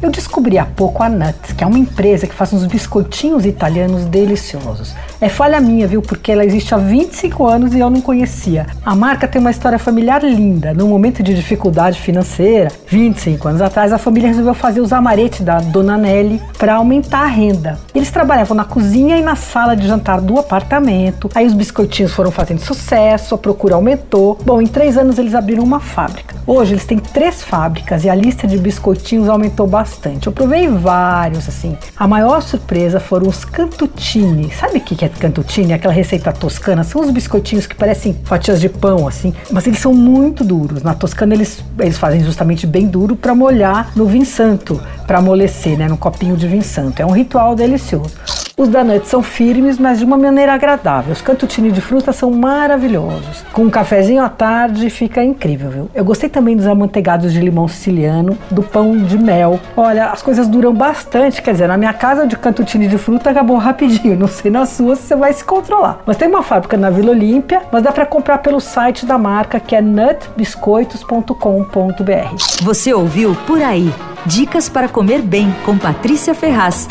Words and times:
Eu 0.00 0.10
descobri 0.12 0.56
há 0.58 0.64
pouco 0.64 1.02
a 1.02 1.08
Nut, 1.08 1.56
que 1.56 1.64
é 1.64 1.66
uma 1.66 1.76
empresa 1.78 2.24
que 2.24 2.34
faz 2.34 2.52
uns 2.52 2.64
biscoitinhos 2.66 3.44
italianos 3.44 4.04
deliciosos. 4.04 4.94
É 5.20 5.28
falha 5.28 5.60
minha, 5.60 5.88
viu? 5.88 6.00
Porque 6.00 6.30
ela 6.30 6.44
existe 6.44 6.72
há 6.72 6.78
25 6.78 7.44
anos 7.44 7.74
e 7.74 7.80
eu 7.80 7.90
não 7.90 8.00
conhecia. 8.00 8.68
A 8.86 8.94
marca 8.94 9.26
tem 9.26 9.40
uma 9.40 9.50
história 9.50 9.76
familiar 9.76 10.22
linda. 10.22 10.72
No 10.72 10.86
momento 10.86 11.20
de 11.20 11.34
dificuldade 11.34 12.00
financeira, 12.00 12.70
25 12.86 13.48
anos 13.48 13.60
atrás, 13.60 13.92
a 13.92 13.98
família 13.98 14.28
resolveu 14.28 14.54
fazer 14.54 14.80
os 14.80 14.92
amaretes 14.92 15.40
da 15.40 15.58
Dona 15.58 15.98
Nelly 15.98 16.40
para 16.56 16.76
aumentar 16.76 17.24
a 17.24 17.26
renda. 17.26 17.76
Eles 17.92 18.12
trabalhavam 18.12 18.56
na 18.56 18.64
cozinha 18.64 19.16
e 19.16 19.20
na 19.20 19.34
sala 19.34 19.74
de 19.74 19.84
jantar 19.84 20.20
do 20.20 20.38
apartamento. 20.38 21.28
Aí 21.34 21.44
os 21.44 21.54
biscoitinhos 21.54 22.12
foram 22.12 22.30
fazendo 22.30 22.60
sucesso, 22.60 23.34
a 23.34 23.38
procura 23.38 23.74
aumentou. 23.74 24.38
Bom, 24.46 24.62
em 24.62 24.66
três 24.68 24.96
anos 24.96 25.18
eles 25.18 25.34
abriram 25.34 25.64
uma 25.64 25.80
fábrica. 25.80 26.37
Hoje 26.50 26.72
eles 26.72 26.86
têm 26.86 26.98
três 26.98 27.42
fábricas 27.42 28.04
e 28.04 28.08
a 28.08 28.14
lista 28.14 28.46
de 28.46 28.56
biscoitinhos 28.56 29.28
aumentou 29.28 29.66
bastante. 29.66 30.28
Eu 30.28 30.32
provei 30.32 30.66
vários, 30.66 31.46
assim. 31.46 31.76
A 31.94 32.08
maior 32.08 32.40
surpresa 32.40 32.98
foram 32.98 33.28
os 33.28 33.44
cantutini. 33.44 34.50
Sabe 34.54 34.78
o 34.78 34.80
que 34.80 35.04
é 35.04 35.10
cantutini? 35.10 35.74
Aquela 35.74 35.92
receita 35.92 36.32
toscana. 36.32 36.82
São 36.84 37.02
os 37.02 37.10
biscoitinhos 37.10 37.66
que 37.66 37.74
parecem 37.74 38.16
fatias 38.24 38.62
de 38.62 38.70
pão, 38.70 39.06
assim. 39.06 39.34
Mas 39.50 39.66
eles 39.66 39.78
são 39.78 39.92
muito 39.92 40.42
duros. 40.42 40.82
Na 40.82 40.94
Toscana 40.94 41.34
eles, 41.34 41.62
eles 41.78 41.98
fazem 41.98 42.24
justamente 42.24 42.66
bem 42.66 42.86
duro 42.86 43.14
para 43.14 43.34
molhar 43.34 43.92
no 43.94 44.06
vinho 44.06 44.24
santo, 44.24 44.80
para 45.06 45.18
amolecer, 45.18 45.76
né? 45.76 45.86
No 45.86 45.98
copinho 45.98 46.34
de 46.34 46.48
vinho 46.48 46.64
santo. 46.64 46.98
É 46.98 47.04
um 47.04 47.10
ritual 47.10 47.54
delicioso. 47.54 48.14
Os 48.58 48.68
danetes 48.68 49.08
são 49.08 49.22
firmes, 49.22 49.78
mas 49.78 50.00
de 50.00 50.04
uma 50.04 50.18
maneira 50.18 50.52
agradável. 50.52 51.12
Os 51.12 51.22
cantutini 51.22 51.70
de 51.70 51.80
fruta 51.80 52.12
são 52.12 52.32
maravilhosos. 52.32 53.44
Com 53.52 53.62
um 53.62 53.70
cafezinho 53.70 54.20
à 54.20 54.28
tarde 54.28 54.90
fica 54.90 55.22
incrível, 55.22 55.70
viu? 55.70 55.88
Eu 55.94 56.04
gostei 56.04 56.28
também 56.28 56.56
dos 56.56 56.66
amanteigados 56.66 57.32
de 57.32 57.40
limão 57.40 57.68
siciliano, 57.68 58.36
do 58.50 58.60
pão 58.60 58.96
de 58.96 59.16
mel. 59.16 59.60
Olha, 59.76 60.06
as 60.06 60.22
coisas 60.22 60.48
duram 60.48 60.74
bastante, 60.74 61.40
quer 61.40 61.52
dizer, 61.52 61.68
na 61.68 61.76
minha 61.76 61.92
casa 61.92 62.26
de 62.26 62.36
cantutini 62.36 62.88
de 62.88 62.98
fruta 62.98 63.30
acabou 63.30 63.58
rapidinho. 63.62 64.18
Não 64.18 64.26
sei 64.26 64.50
na 64.50 64.66
sua 64.66 64.96
se 64.96 65.06
você 65.06 65.14
vai 65.14 65.32
se 65.32 65.44
controlar. 65.44 66.00
Mas 66.04 66.16
tem 66.16 66.26
uma 66.26 66.42
fábrica 66.42 66.76
na 66.76 66.90
Vila 66.90 67.12
Olímpia, 67.12 67.62
mas 67.70 67.84
dá 67.84 67.92
para 67.92 68.06
comprar 68.06 68.38
pelo 68.38 68.58
site 68.58 69.06
da 69.06 69.16
marca 69.16 69.60
que 69.60 69.76
é 69.76 69.80
nutbiscoitos.com.br. 69.80 72.62
Você 72.62 72.92
ouviu 72.92 73.36
Por 73.46 73.62
Aí. 73.62 73.94
Dicas 74.26 74.68
para 74.68 74.88
comer 74.88 75.22
bem 75.22 75.54
com 75.64 75.78
Patrícia 75.78 76.34
Ferraz. 76.34 76.88